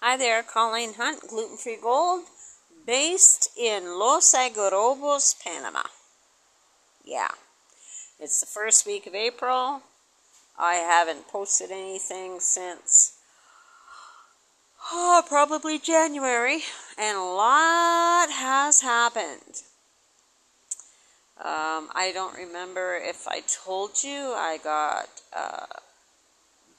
[0.00, 2.22] Hi there, Colleen Hunt, Gluten Free Gold,
[2.86, 5.82] based in Los Algarrobos, Panama.
[7.04, 7.32] Yeah,
[8.20, 9.82] it's the first week of April.
[10.56, 13.18] I haven't posted anything since
[14.92, 16.60] oh, probably January,
[16.96, 19.62] and a lot has happened.
[21.38, 25.66] Um, I don't remember if I told you I got uh,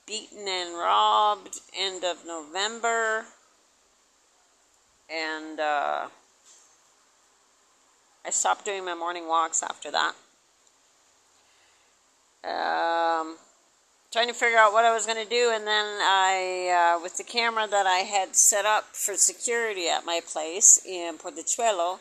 [0.09, 3.25] beaten and robbed end of November,
[5.07, 6.07] and uh,
[8.25, 10.15] I stopped doing my morning walks after that.
[12.43, 13.37] Um,
[14.11, 17.17] trying to figure out what I was going to do, and then I, uh, with
[17.17, 21.99] the camera that I had set up for security at my place in Portechuelo,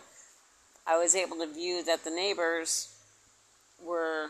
[0.87, 2.89] I was able to view that the neighbors
[3.85, 4.29] were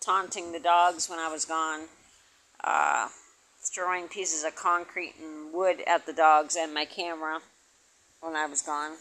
[0.00, 1.88] taunting the dogs when I was gone,
[2.64, 3.08] uh,
[3.60, 7.40] throwing pieces of concrete and wood at the dogs and my camera
[8.20, 8.92] when I was gone,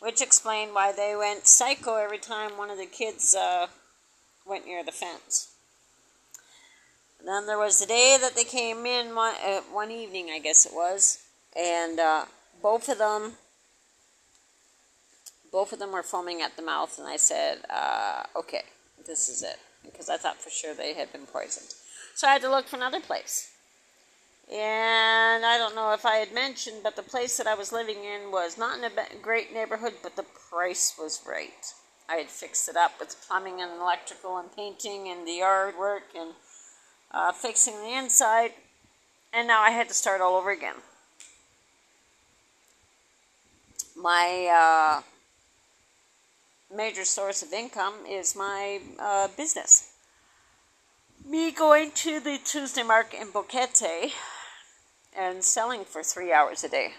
[0.00, 3.68] which explained why they went psycho every time one of the kids uh,
[4.46, 5.54] went near the fence.
[7.24, 10.66] then there was the day that they came in one, uh, one evening, I guess
[10.66, 11.22] it was,
[11.56, 12.24] and uh,
[12.60, 13.34] both of them
[15.54, 18.62] both of them were foaming at the mouth, and I said, uh, okay,
[19.06, 19.60] this is it.
[19.84, 21.72] Because I thought for sure they had been poisoned.
[22.14, 23.50] So I had to look for another place.
[24.52, 28.04] And I don't know if I had mentioned, but the place that I was living
[28.04, 28.90] in was not in a
[29.20, 31.72] great neighborhood, but the price was right.
[32.08, 36.04] I had fixed it up with plumbing and electrical and painting and the yard work
[36.14, 36.32] and
[37.10, 38.52] uh, fixing the inside.
[39.32, 40.76] And now I had to start all over again.
[43.96, 45.02] My uh,
[46.76, 49.93] major source of income is my uh, business.
[51.26, 54.12] Me going to the Tuesday market in Boquete
[55.16, 56.92] and selling for three hours a day.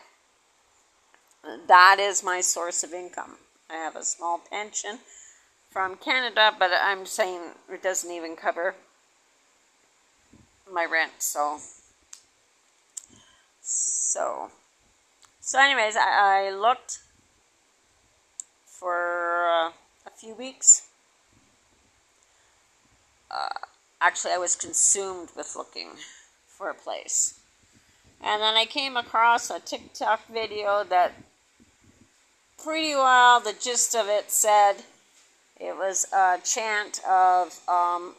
[1.68, 3.36] That is my source of income.
[3.70, 4.98] I have a small pension
[5.70, 7.40] from Canada, but I'm saying
[7.72, 8.74] it doesn't even cover
[10.74, 11.12] my rent.
[11.20, 11.60] So,
[13.62, 14.50] so,
[15.40, 15.60] so.
[15.60, 16.98] Anyways, I, I looked
[18.66, 19.70] for uh,
[20.08, 20.88] a few weeks.
[23.30, 23.50] Uh,
[24.06, 25.90] actually, I was consumed with looking
[26.48, 27.40] for a place.
[28.22, 31.14] And then I came across a TikTok video that
[32.64, 34.76] pretty well the gist of it said
[35.60, 38.14] it was a chant of um,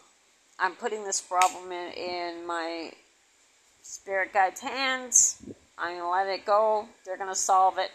[0.58, 2.90] I'm putting this problem in, in my
[3.82, 5.36] spirit guide's hands.
[5.78, 6.88] I'm going to let it go.
[7.04, 7.90] They're going to solve it.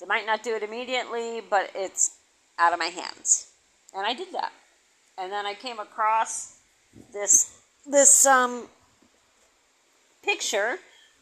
[0.00, 2.16] They might not do it immediately, but it's
[2.58, 3.52] out of my hands.
[3.96, 4.52] And I did that.
[5.16, 6.51] And then I came across
[7.12, 8.68] this this um,
[10.22, 10.76] picture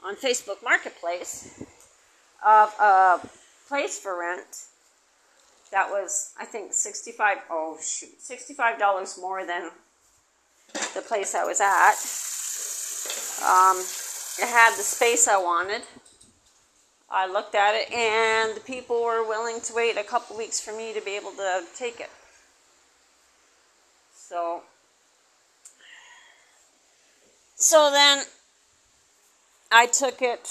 [0.05, 1.63] on Facebook Marketplace
[2.45, 3.21] of a
[3.69, 4.67] place for rent
[5.73, 9.71] that was I think 65 oh shoot $65 more than
[10.95, 11.97] the place I was at.
[13.43, 13.79] Um,
[14.39, 15.83] it had the space I wanted.
[17.11, 20.73] I looked at it, and the people were willing to wait a couple weeks for
[20.73, 22.11] me to be able to take it.
[24.15, 24.63] So,
[27.61, 28.25] so then
[29.71, 30.49] I took it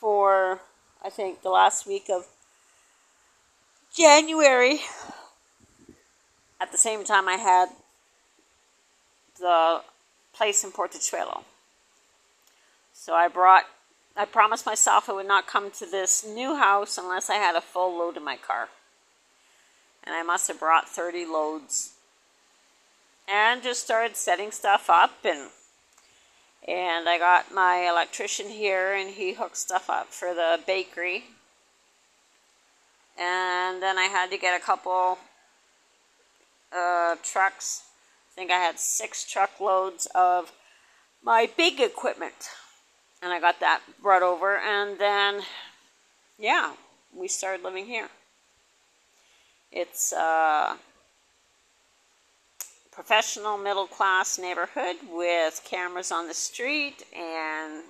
[0.00, 0.60] for
[1.04, 2.26] I think the last week of
[3.94, 4.80] January.
[6.60, 7.68] At the same time, I had
[9.38, 9.82] the
[10.32, 11.42] place in Portechuelo.
[12.92, 13.64] So I brought
[14.16, 17.60] I promised myself I would not come to this new house unless I had a
[17.60, 18.68] full load in my car.
[20.04, 21.94] And I must have brought 30 loads.
[23.28, 25.50] And just started setting stuff up and
[26.66, 31.24] and I got my electrician here and he hooked stuff up for the bakery.
[33.18, 35.18] And then I had to get a couple
[36.76, 37.82] uh, trucks.
[38.32, 40.52] I think I had six truckloads of
[41.22, 42.48] my big equipment
[43.24, 45.40] and I got that brought over, and then,
[46.38, 46.74] yeah,
[47.16, 48.08] we started living here.
[49.72, 50.76] It's a
[52.94, 57.82] professional middle class neighborhood with cameras on the street and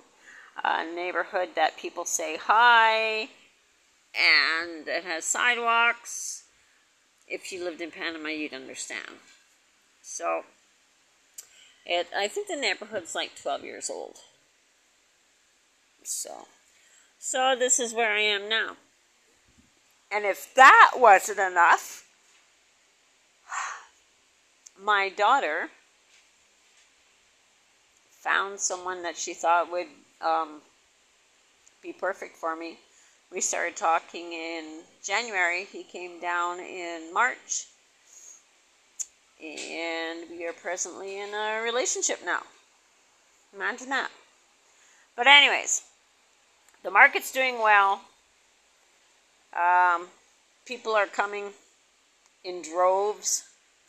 [0.62, 3.28] a neighborhood that people say hi,
[4.14, 6.44] and it has sidewalks.
[7.28, 9.18] If you lived in Panama, you'd understand.
[10.02, 10.44] So,
[11.84, 14.16] it I think the neighborhood's like 12 years old.
[16.02, 16.46] So,
[17.18, 18.76] so this is where I am now.
[20.12, 22.03] And if that wasn't enough,
[24.82, 25.68] my daughter
[28.10, 29.86] found someone that she thought would
[30.20, 30.60] um,
[31.82, 32.78] be perfect for me.
[33.30, 35.64] We started talking in January.
[35.64, 37.66] He came down in March.
[39.42, 42.40] And we are presently in a relationship now.
[43.54, 44.10] Imagine that.
[45.16, 45.82] But, anyways,
[46.82, 48.00] the market's doing well.
[49.52, 50.06] Um,
[50.64, 51.50] people are coming
[52.42, 53.44] in droves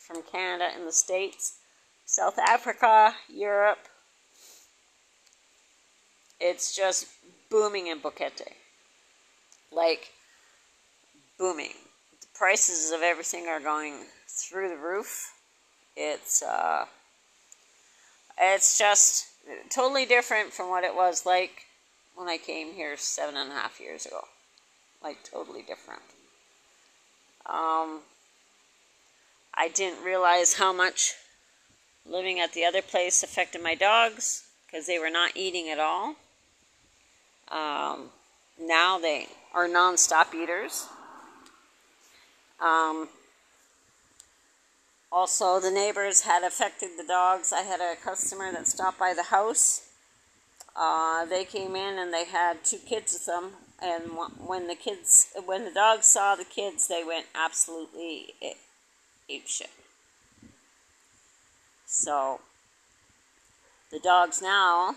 [0.06, 1.57] from Canada and the States,
[2.06, 3.88] South Africa, Europe.
[6.40, 7.07] It's just
[7.50, 8.54] booming in Boquete.
[9.72, 10.12] Like,
[11.40, 11.74] booming.
[12.22, 13.96] The prices of everything are going
[14.28, 15.34] through the roof.
[15.96, 16.86] It's, uh,
[18.40, 19.28] it's just
[19.69, 21.66] totally different from what it was like
[22.16, 24.22] when I came here seven and a half years ago.
[25.02, 26.02] Like, totally different.
[27.46, 28.02] Um,
[29.57, 31.13] I didn't realize how much
[32.06, 36.16] living at the other place affected my dogs because they were not eating at all.
[37.50, 38.10] Um,
[38.60, 40.88] now they are non-stop eaters.
[42.60, 43.10] Um,
[45.12, 47.54] also, the neighbors had affected the dogs.
[47.54, 49.88] I had a customer that stopped by the house.
[50.75, 54.04] Uh, they came in and they had two kids with them, and
[54.46, 58.34] when the kids, when the dogs saw the kids, they went absolutely
[59.30, 59.69] ape shit.
[61.86, 62.42] So,
[63.92, 64.95] the dogs now,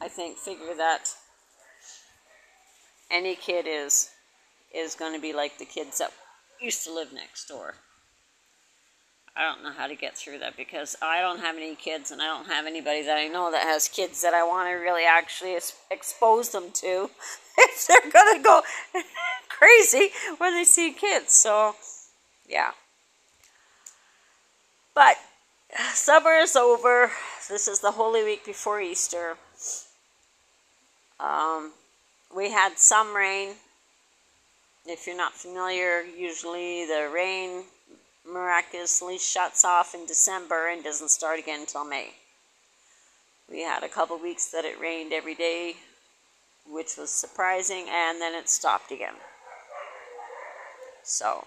[0.00, 1.14] I think, figure that
[3.10, 4.10] any kid is
[4.74, 6.12] is going to be like the kids that
[6.60, 7.74] used to live next door.
[9.34, 12.20] I don't know how to get through that because I don't have any kids and
[12.20, 15.04] I don't have anybody that I know that has kids that I want to really
[15.04, 15.56] actually
[15.90, 17.08] expose them to
[17.58, 18.62] if they're going to go
[19.48, 21.32] crazy when they see kids.
[21.32, 21.76] So,
[22.48, 22.72] yeah.
[24.98, 25.16] But
[25.94, 27.12] summer is over.
[27.48, 29.36] This is the Holy Week before Easter.
[31.20, 31.70] Um,
[32.34, 33.50] we had some rain.
[34.86, 37.62] If you're not familiar, usually the rain
[38.28, 42.14] miraculously shuts off in December and doesn't start again until May.
[43.48, 45.76] We had a couple weeks that it rained every day,
[46.68, 49.14] which was surprising, and then it stopped again.
[51.04, 51.46] So,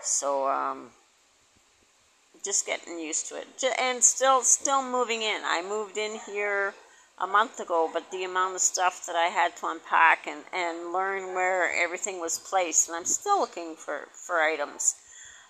[0.00, 0.88] so um,
[2.44, 3.46] just getting used to it,
[3.80, 5.40] and still, still moving in.
[5.44, 6.74] I moved in here
[7.18, 10.92] a month ago, but the amount of stuff that I had to unpack and, and
[10.92, 14.96] learn where everything was placed, and I'm still looking for, for items.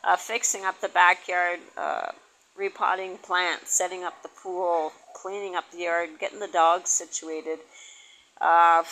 [0.05, 2.08] Uh, fixing up the backyard, uh,
[2.56, 7.58] repotting plants, setting up the pool, cleaning up the yard, getting the dogs situated.
[8.40, 8.85] Uh,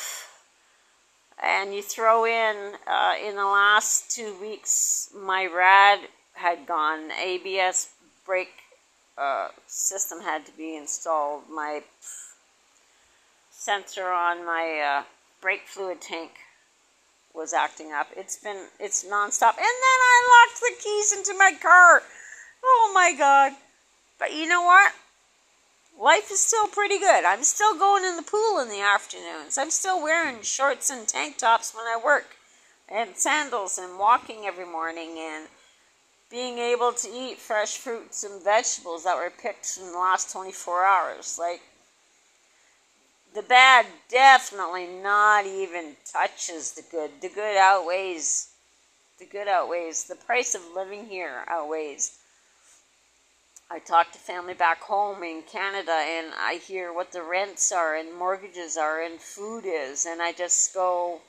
[1.42, 6.00] and you throw in, uh, in the last two weeks, my rad
[6.34, 7.10] had gone.
[7.12, 7.90] ABS
[8.24, 8.54] brake
[9.18, 11.42] uh, system had to be installed.
[11.50, 11.82] My
[13.50, 15.04] sensor on my uh,
[15.40, 16.30] brake fluid tank
[17.34, 18.08] was acting up.
[18.16, 19.56] It's been it's nonstop.
[19.56, 22.02] And then I locked the keys into my car.
[22.64, 23.52] Oh my god.
[24.18, 24.92] But you know what?
[26.00, 27.24] Life is still pretty good.
[27.24, 29.58] I'm still going in the pool in the afternoons.
[29.58, 32.36] I'm still wearing shorts and tank tops when I work
[32.88, 35.48] and sandals and walking every morning and
[36.32, 40.82] being able to eat fresh fruits and vegetables that were picked in the last 24
[40.82, 41.38] hours.
[41.38, 41.60] Like
[43.34, 47.10] the bad definitely not even touches the good.
[47.20, 48.48] The good outweighs
[49.18, 52.18] the good outweighs the price of living here outweighs.
[53.70, 57.94] I talk to family back home in Canada and I hear what the rents are
[57.94, 61.20] and mortgages are and food is and I just go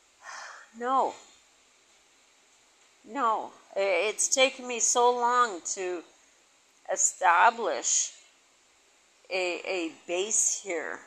[0.78, 1.14] no.
[3.10, 3.50] No.
[3.76, 6.02] It's taken me so long to
[6.92, 8.12] establish
[9.30, 11.00] a, a base here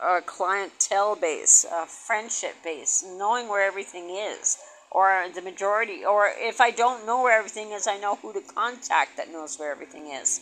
[0.00, 4.58] a clientele base, a friendship base, knowing where everything is,
[4.90, 8.40] or the majority, or if I don't know where everything is, I know who to
[8.40, 10.40] contact that knows where everything is.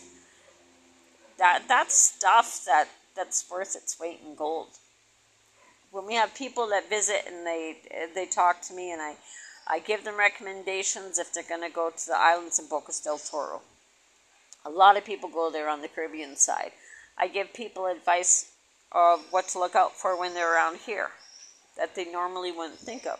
[1.37, 4.69] That that's stuff that that's worth its weight in gold.
[5.91, 7.77] When we have people that visit and they
[8.13, 9.15] they talk to me and I
[9.69, 13.17] I give them recommendations if they're going to go to the islands in Bocas del
[13.17, 13.61] Toro.
[14.65, 16.71] A lot of people go there on the Caribbean side.
[17.17, 18.51] I give people advice
[18.91, 21.09] of what to look out for when they're around here
[21.77, 23.19] that they normally wouldn't think of.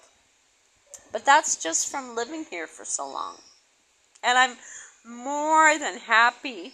[1.12, 3.36] But that's just from living here for so long.
[4.24, 4.58] And I'm
[5.06, 6.74] more than happy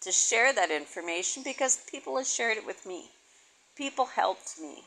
[0.00, 3.10] to share that information because people have shared it with me.
[3.76, 4.84] People helped me.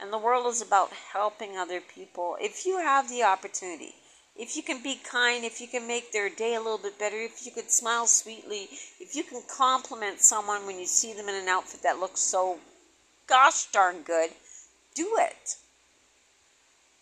[0.00, 2.36] And the world is about helping other people.
[2.40, 3.94] If you have the opportunity,
[4.36, 7.16] if you can be kind, if you can make their day a little bit better,
[7.16, 8.68] if you could smile sweetly,
[9.00, 12.58] if you can compliment someone when you see them in an outfit that looks so
[13.26, 14.30] gosh darn good,
[14.94, 15.56] do it.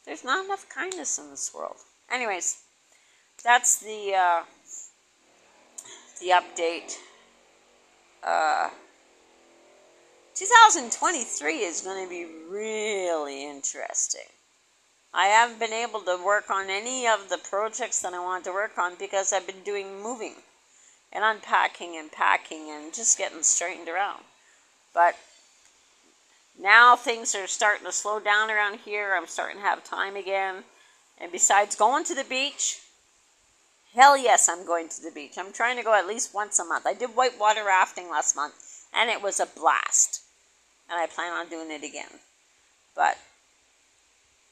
[0.05, 1.77] There's not enough kindness in this world.
[2.11, 2.63] Anyways,
[3.43, 4.43] that's the uh,
[6.21, 6.97] the update.
[8.23, 8.71] Uh,
[10.43, 14.27] 2023 is going to be really interesting.
[15.15, 18.53] I haven't been able to work on any of the projects that I wanted to
[18.53, 20.35] work on because I've been doing moving
[21.13, 24.25] and unpacking and packing and just getting straightened around.
[24.93, 25.15] But
[26.61, 29.15] now things are starting to slow down around here.
[29.17, 30.65] I'm starting to have time again.
[31.19, 32.81] And besides going to the beach,
[33.95, 35.35] hell yes, I'm going to the beach.
[35.39, 36.85] I'm trying to go at least once a month.
[36.85, 38.55] I did whitewater rafting last month
[38.93, 40.22] and it was a blast.
[40.93, 42.21] And I plan on doing it again.
[42.95, 43.17] But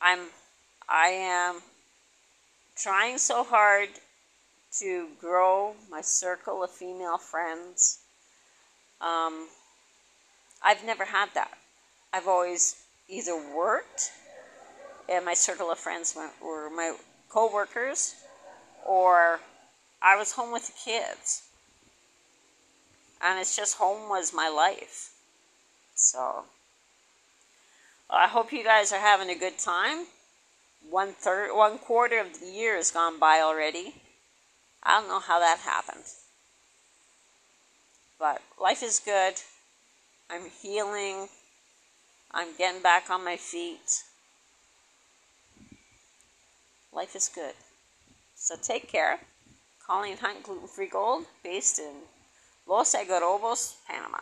[0.01, 0.21] I'm
[0.89, 1.61] I am
[2.75, 3.91] trying so hard
[4.79, 7.99] to grow my circle of female friends.
[9.03, 9.49] Um,
[10.63, 11.59] I've never had that.
[12.13, 14.11] I've always either worked,
[15.09, 16.97] and my circle of friends were my
[17.29, 18.15] co-workers,
[18.87, 19.41] or
[20.01, 21.43] I was home with the kids.
[23.23, 25.11] And it's just home was my life.
[26.01, 26.45] So
[28.09, 30.07] I hope you guys are having a good time
[30.89, 33.95] one third, one quarter of the year has gone by already.
[34.83, 36.05] I don't know how that happened.
[38.19, 39.35] But life is good.
[40.31, 41.29] I'm healing.
[42.33, 44.05] I'm getting back on my feet.
[46.93, 47.55] Life is good.
[48.35, 49.21] So take care.
[49.87, 51.93] Colleen Hunt Gluten Free Gold, based in
[52.67, 54.19] Los Algarrobos, Panama.